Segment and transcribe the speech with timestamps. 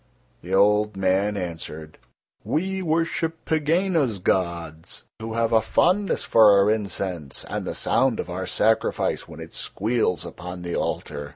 [0.41, 1.99] The old man answered:
[2.43, 8.27] "We worship Pegāna's gods, who have a fondness for our incense and the sound of
[8.27, 11.29] our sacrifice when it squeals upon the altar."